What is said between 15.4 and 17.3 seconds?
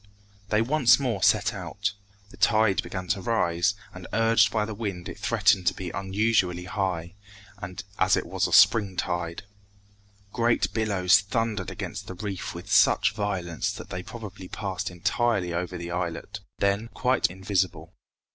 over the islet, then quite